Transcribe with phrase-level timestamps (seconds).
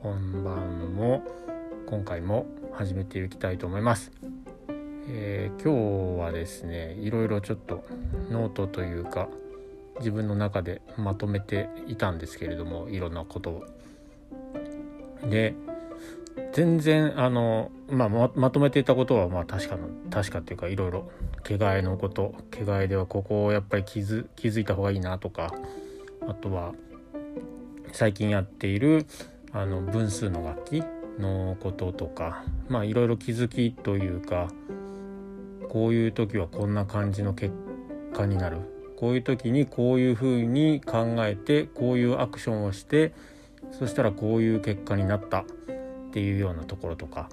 [0.00, 1.24] こんばんも
[1.86, 4.12] 今回も始めていきたいと思います、
[5.08, 7.84] えー、今日はですねいろいろちょっと
[8.30, 9.28] ノートというか
[9.98, 13.66] 自分の中でまとめていたんですけれどもいろんなことを。
[15.28, 15.56] で
[16.52, 21.10] 全然あの、まあ、ままとめていたことはまあ確かの確かっていうかいろいろ
[21.42, 25.52] 毛替えのこと毛替えではここをやっぱり気づ気づいた方がいいなとか
[26.28, 26.72] あとは
[27.92, 29.04] 最近やっている
[29.58, 30.84] あの分数の楽器
[31.18, 34.48] のこととかまあいろいろ気づきというか
[35.68, 37.52] こういう時はこんな感じの結
[38.14, 38.58] 果になる。
[38.96, 43.12] こういう時にこういうふうに考えてこういうアクションをして
[43.70, 45.44] そしたらこういう結果になった。
[46.08, 47.28] っていうようなところとか。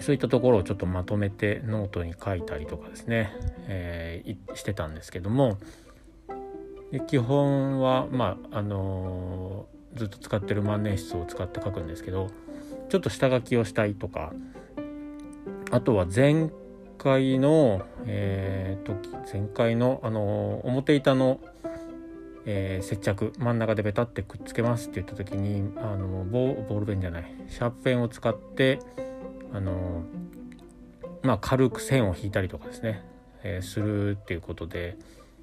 [0.00, 3.32] そういったところをちょっとまとめてノートに書いたりとかですね、
[3.68, 5.58] えー、してたんですけども。
[7.08, 12.30] 基本はまああのずっと使ってる万年筆を使って書くんですけど
[12.88, 14.32] ちょっと下書きをしたいとか
[15.70, 16.50] あとは前
[16.98, 21.40] 回の、えー、時前回のあの表板の、
[22.46, 28.78] えー、接着真ん中でベタってくっつけますって言った時にあのボールペンじゃないシャープペンを使って
[29.52, 30.04] あの
[31.22, 33.04] まあ軽く線を引いたりとかですね、
[33.42, 34.96] えー、するっていうことで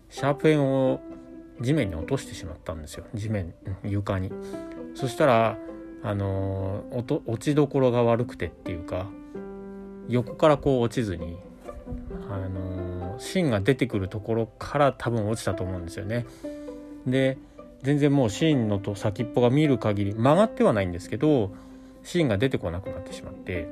[0.10, 1.02] シャープペンを
[1.62, 3.06] 地面に落としてしまったんですよ。
[3.14, 4.32] 地面床に。
[4.96, 5.58] そしたら
[6.04, 9.08] あの落ちどころが悪くてっていうか
[10.10, 11.38] 横からこう落ちずに
[12.30, 16.26] あの芯が出てくるところから多分落ちたと思うんですよね。
[17.06, 17.38] で
[17.84, 21.52] 全然もう芯のと先っぽが見る限り曲がってはないんですけど
[22.04, 23.68] 芯が出てこなくなってしまって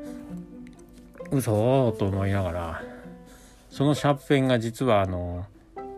[1.31, 2.83] 嘘と思いながら
[3.69, 5.45] そのシャープペンが実はあの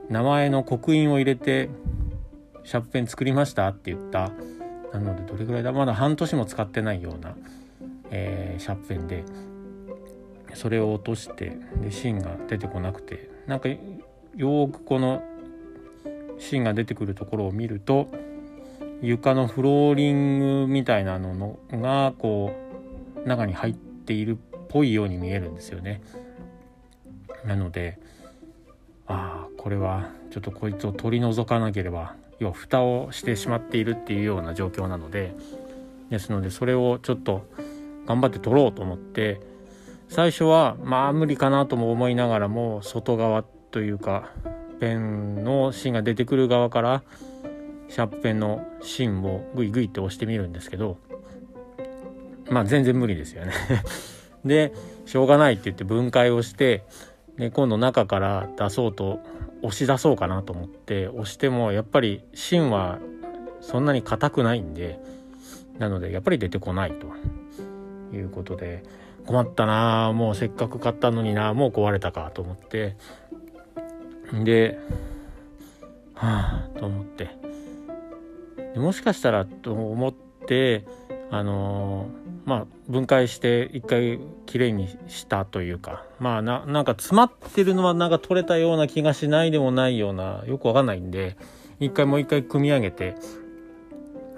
[0.09, 1.69] 名前の刻印を入れて
[2.63, 4.31] シャープペン作りましたって言った。
[4.94, 5.72] なのでどれぐらいだ？
[5.72, 7.35] まだ半年も使ってないような、
[8.09, 9.23] えー、シャープペンで
[10.53, 13.29] それを落としてで芯が出てこなくて。
[13.47, 15.23] なんかよくこの
[16.38, 18.07] 芯が出てくるところを見ると
[19.01, 22.53] 床のフローリングみたいなのがこ
[23.25, 26.01] う中に入っているっぽいように見えるんですよね。
[27.44, 27.97] なので
[29.11, 35.35] ああこれはちょっとこいつを取り除かなければ要は蓋をしてしまっているっていうような状況なので
[36.09, 37.45] ですのでそれをちょっと
[38.05, 39.39] 頑張って取ろうと思って
[40.09, 44.29] 最初はまあ無理かなとも思いながらも外側というか
[44.79, 47.03] ペンの芯が出てくる側から
[47.88, 50.97] シャープペンの芯をグイグイって押してみるんですけど
[52.49, 53.53] まあ全然無理ですよね。
[54.43, 54.73] で
[55.05, 56.83] しょうがないって言って分解をして
[57.50, 59.19] 今度中から出そうと
[59.63, 63.00] 押し出そうかなと思って押してもやっぱり芯は
[63.62, 65.00] そんなに硬くないんで
[65.79, 67.07] なのでやっぱり出てこないと。
[68.13, 68.84] いうことで
[69.25, 72.97] 困ったなもうせっかく買ったのになもう壊れたかと思って。
[74.44, 74.79] で
[76.13, 77.29] はあと思って。
[78.75, 80.13] もしかしたらと思っ
[80.47, 80.85] て
[81.29, 86.03] あのーまあ、分解して一回きれいにしたというか。
[86.19, 91.38] まあななんか詰まってるのはなんか取れたような気がしないでもないようなよくわかんないんで
[91.79, 93.16] 一回もう一回組み上げて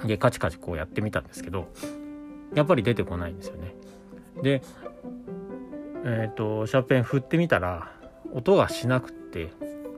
[0.05, 1.67] でカチカチこうやってみたんですけど
[2.53, 3.73] やっぱり出てこないんですよね。
[4.41, 4.61] で
[6.05, 7.91] えっ、ー、とシャーペン振ってみたら
[8.33, 9.51] 音がしなくって。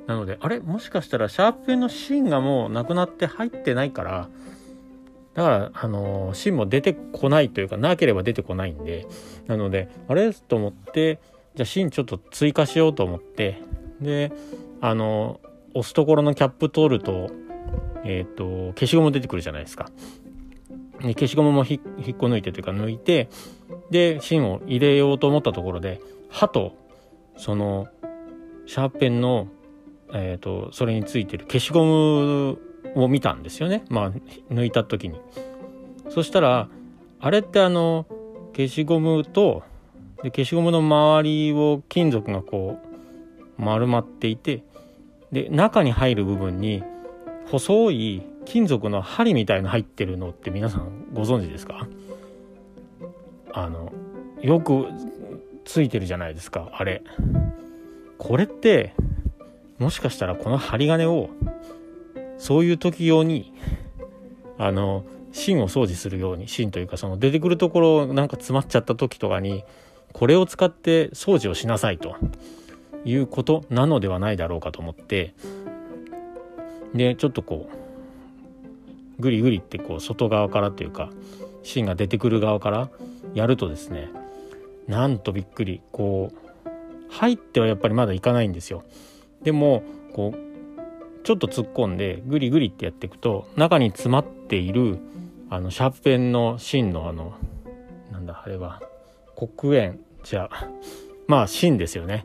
[0.08, 0.60] なのであれ？
[0.60, 4.30] もしかしたらシャーペンの芯がもうなくなって入ってないから
[5.36, 9.06] だから、あの、芯も出てこないというか、なければ出てこないんで、
[9.48, 10.34] なので、あれ？
[10.34, 11.20] と思って、
[11.56, 13.62] じゃあ芯ちょっと追加しようと思って、
[14.00, 14.32] で、
[14.80, 15.42] あの、
[15.74, 17.30] 押すところのキャップ取ると、
[18.06, 19.90] えっ、ー、と、消しゴム出てくるじゃないですか。
[21.02, 23.30] で消しゴムも引っこ抜いてというか抜いて、
[23.92, 26.00] で、芯を入れようと思ったところで、
[26.30, 26.78] 刃と、
[27.36, 27.90] その、
[28.68, 29.50] シャーペンの、
[30.14, 32.58] えっ、と、それについてる消しゴム
[32.96, 33.86] を見たんですよね。
[33.90, 34.12] まあ
[34.54, 35.20] 抜いた時に。
[36.10, 36.70] そしたら
[37.20, 38.06] あれってあの
[38.56, 39.64] 消しゴムと
[40.24, 42.80] で消しゴムの周りを金属がこ
[43.58, 44.64] う丸まっていて
[45.32, 46.84] で中に入る部分に
[47.52, 51.88] 細い金属の針みたいの入ってるのって皆さんご存知ですか？
[53.52, 53.92] あの
[54.42, 54.88] よく
[55.64, 57.02] ついてるじゃないですかあれ。
[58.18, 58.94] これって
[59.80, 61.30] もしかしたらこの針金を
[62.38, 63.54] そういう時用に
[64.58, 69.64] あの芯を掃除するように芯というかその出てくるところなんか詰まっちゃった時とかに
[70.14, 72.16] これを使って掃除をしなさいと
[73.04, 75.34] いうことなのではないだろうかと思って
[76.94, 77.70] でちょっとこ
[79.20, 81.10] うグリグリってこう外側からというか
[81.64, 82.90] 芯が出てくる側から
[83.34, 84.10] やるとですね
[84.88, 86.66] なんとびっくりこう
[87.10, 88.84] 入ってはやっぱりまだいかないんですよ。
[89.44, 89.84] でも
[90.14, 90.55] こう
[91.26, 95.00] ちょっと突っ込んでグリグリってやっていくと中に詰まっている
[95.50, 97.34] あのシャーペンの芯のあの
[98.12, 98.80] なんだあれは
[99.36, 100.50] 黒鉛じゃ
[101.28, 102.24] まあ芯ですよね。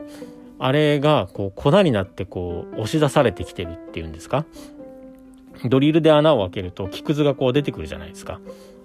[0.58, 4.44] あれがこう粉になってこう押し出されてきてるっていうんですか？
[5.64, 8.38] ドリルで穴を開けると木くずがこう出てくるじゃないですか。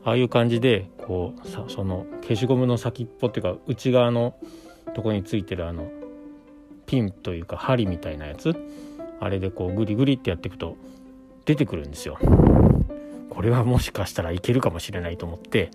[0.05, 4.35] ああいう感じでこうさその消しゴムの先っぽっていうか内側の
[4.93, 5.89] とこについてるあの
[6.85, 8.55] ピンというか針みたいなやつ
[9.19, 10.75] あれでこうグリグリってやっていくと
[11.45, 12.17] 出てくるんですよ。
[13.29, 15.69] これはもしかしたらいけるかもしれないと思って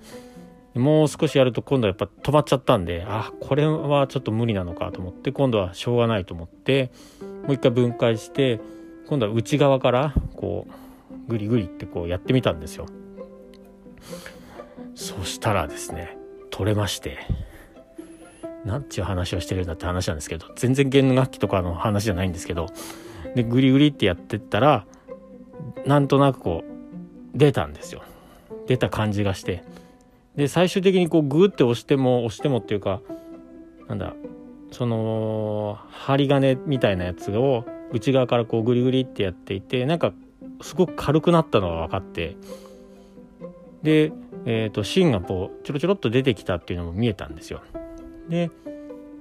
[0.75, 6.91] もう少しやると今度はやっぱ止まっちゃったんであこれはちょっと無理なのかと思って今度はしょうがないと思って
[7.45, 8.61] もう一回分解して
[9.09, 10.67] 今度は内側からこ
[11.29, 12.87] うグリグリってこうやってみたんですよ。
[14.95, 16.17] そしたらですね
[16.51, 17.19] 取れまして
[18.65, 22.67] なんちゅう話をしてるんだって話なんですけど全然弦楽器とかの話じゃないんですけど
[23.35, 24.87] でグリグリってやってったら
[25.87, 28.03] なんとなくこう出たんですよ。
[28.67, 29.65] 出た感じがして。
[30.37, 33.01] で最終的にこうグーって押しても押してもっていうか
[33.89, 34.15] なんだ
[34.71, 40.13] その針金みたいなやつを内側からこうグリグリってやっていてなんか
[40.63, 42.37] すごく軽くなったのが分かって。
[43.83, 44.13] で、
[44.45, 47.63] えーと、芯がこうちょろちょろっと出てきたっていうのも見えたんですよ。
[48.31, 48.51] で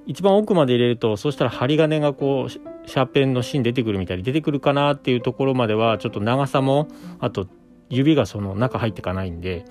[0.06, 6.88] 一番奥まで入れるとそうしたら針金がこうシャーペンの芯出てくるみたいに出てくるかなっていうところまではちょっと長さも
[7.20, 7.48] あと
[7.90, 9.66] 指がその中入ってかないんで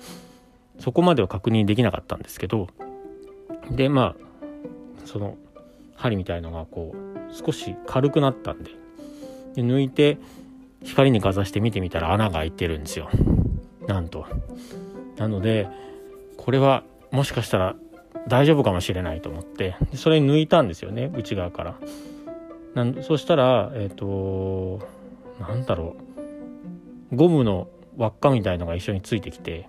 [0.79, 2.67] そこまでは確認できなかったんですけど
[3.71, 5.37] でまあその
[5.95, 8.71] 針みたいのがこう少し軽くなったんで
[9.55, 10.17] で抜いて
[10.83, 13.09] 光にかざして見てみたら穴が開いてるんですよ。
[13.87, 14.25] なんと。
[15.17, 15.67] なので
[16.37, 17.75] これはもしかしたら
[18.27, 19.75] 大丈夫かもしれないと思って。
[19.95, 21.75] それ抜いたんですよね内側から。
[22.75, 24.87] なんそしたらえっ、ー、と
[25.39, 25.95] なんだろ
[27.11, 27.15] う。
[27.15, 27.67] ゴムの
[27.97, 29.67] 輪っかみたいのが一緒についてきて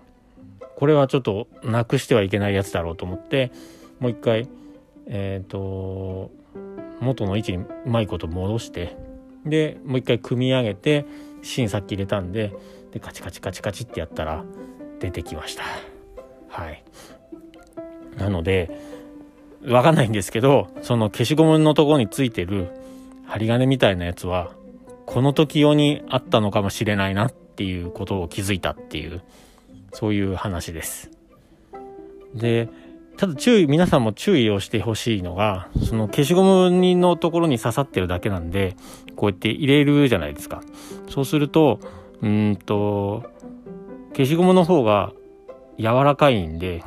[0.77, 3.51] これはちょっとなくしてはいけないやつだろうと思って
[3.99, 4.49] もう一回
[5.07, 6.31] えっ、ー、と
[7.01, 8.97] 元の位置にうまいこと戻して
[9.45, 11.07] でもう一回組み上げて
[11.43, 12.53] 芯さっき入れたんで
[12.93, 14.45] でカチカチカチカチってやったら
[15.01, 15.63] 出てきました。
[16.49, 16.85] はい。
[18.19, 18.71] なので
[19.67, 22.69] わかんないんですけどその消しゴムのところについてる
[23.27, 24.53] 針金みたいなやつは
[25.07, 29.23] この時用にあったのかもしれないなっていうことを気づいたっていう
[29.93, 31.11] そういう話です。
[32.35, 32.69] で
[33.17, 38.77] ただ注意皆さんも注意をしてほしいのがその消しゴムのところに刺さってるだけなんで
[39.15, 40.62] こうやって入れるじゃないですか。
[41.09, 41.81] そうすると
[42.23, 43.25] うんと
[44.12, 45.12] 消しゴムの方が
[45.79, 46.83] 柔らかいんで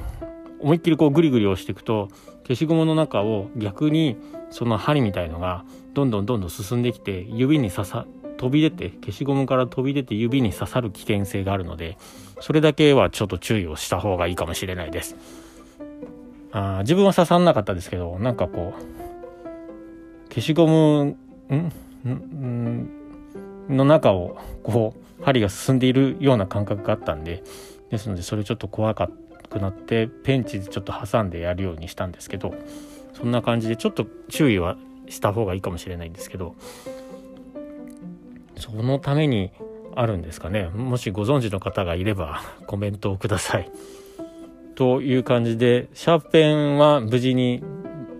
[0.64, 2.10] 思いっきりこうグリグリ押していくと
[2.44, 4.18] 消しゴムの中を逆に
[4.50, 8.06] その針みたいのがどんどんどんどん進んできて指に刺さ
[8.38, 11.98] 飛び出て消しゴムから飛び出て指に刺さる危険性があるので
[12.42, 15.16] それだけはちょっと注意をした方がいいかもしれないです。
[16.52, 21.16] あ自分は刺さんなかったですけどなんかこう消しゴム
[21.54, 21.72] ん？
[23.70, 27.44] の中をこう針が進んでいるような感覚があったんで
[27.90, 29.12] ですのでそれちょっと怖かっ
[29.54, 32.54] くなってペンチでちょっと挟んでやるようにしたんですけど
[33.14, 36.56] そんな感じでちょっと注意はした方がいいかもしれないんですけど
[38.58, 39.52] そのために
[39.96, 43.72] あるんですかねもしご存知の方がいればコメントをください。
[44.76, 47.64] という感じでシャーペンは無事に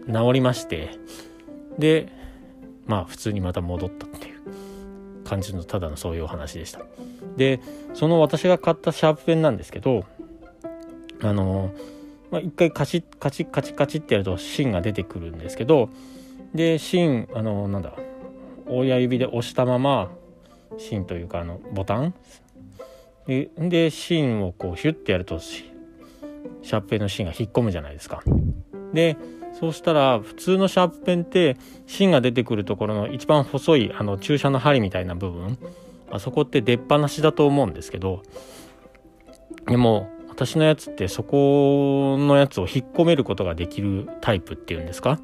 [0.08, 0.92] 治りまして
[1.80, 2.10] で
[2.86, 6.82] まあ普通にまた戻ったっていう感じのただのそういうお話でした。
[7.38, 7.60] で
[7.96, 10.06] その私が買ったシャープペンなんですけど
[11.24, 11.72] あの
[12.32, 15.90] まあ、一回カチカチカチカチってやると芯が出てくるんですけど
[16.56, 17.94] で芯あのなんだ
[18.68, 20.10] 親指で押したまま
[20.78, 22.14] 芯というかあのボタン？
[23.28, 28.24] でで芯をこうヒュッてやるとシャープペンの芯が引っ込むじゃないですか。
[28.94, 29.16] で
[29.60, 35.58] そうしたら普通のシャープペンって芯が出てくるところの一番細いあの注射の針みたいな部分
[36.10, 38.24] あそこって出っ放しだと思うんですけど
[39.68, 45.20] でも私のやつってそこのやつを引っ込めることができるタイプっていうんですか？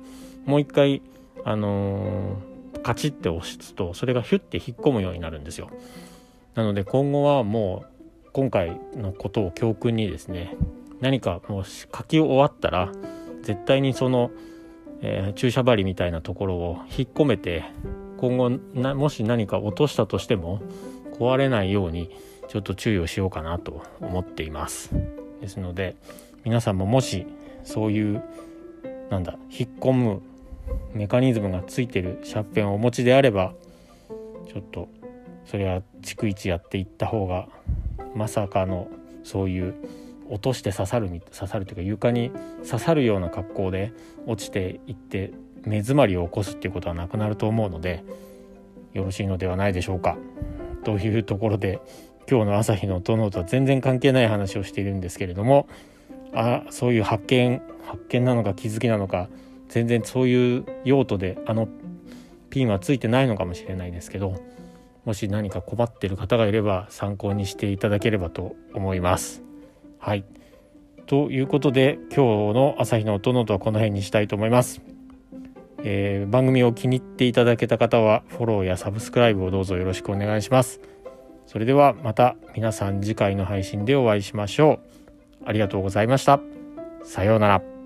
[0.45, 1.01] もう一回
[1.43, 5.71] あのー、カチッて押すとそれがヒュッて引っ込むようになるんですよ。
[6.53, 10.55] なので今後はもう今回のことを教訓にですね
[11.01, 12.91] 何かもう書き終わったら
[13.41, 14.29] 絶対にその、
[15.01, 17.63] えー、注射針みたいなところを引っ込めて
[18.17, 18.51] 今後
[18.93, 20.61] もし何か落としたとしても
[21.17, 22.15] 壊れないように
[22.49, 24.91] ちょっと注意をしようかなと思っています
[25.39, 25.95] ですので
[26.43, 27.27] 皆さんももし
[27.63, 28.23] そういう
[29.09, 30.21] なんだ引っ込む
[30.93, 33.53] メカニズムがついてるシャーペンをお持ちであれば
[34.47, 34.89] ちょっと
[35.45, 37.47] それは逐一やっていった方が
[38.15, 38.89] まさかの
[39.23, 39.75] そういう
[40.29, 42.31] 落として刺さる刺さるというか床に
[42.63, 43.93] 刺さるような格好で
[44.25, 45.31] 落ちていって
[45.65, 48.03] 目詰まりを起こすっていうことはなくなると思うので
[48.93, 50.17] よろしいのではないでしょうか。
[50.83, 51.81] というところで
[52.29, 55.67] 今日の朝日の殿とは全然関係ない話をしているんですけれども
[56.33, 59.29] あそういう発見発見なのか気づきなのか
[59.67, 61.67] 全然そういう用途であの
[62.51, 64.35] ピンはついてないのかもしれないですけど
[65.05, 69.41] もし何か困ってる方がいれば参考にしていただければと思います。
[69.97, 70.23] はい
[71.07, 74.81] ということで今日の朝日の音のとはこの辺にしたいと思います。
[75.81, 80.79] えー、番組を気に入っていただけた方はフォローやサブスクライブをどうぞよろしくお願いします。
[81.49, 84.73] それではまた皆さん次回の配信でお会いしましょ
[85.43, 85.47] う。
[85.47, 86.39] ありがとうございました。
[87.03, 87.78] さようなら。